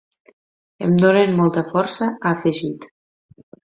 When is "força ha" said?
1.73-2.33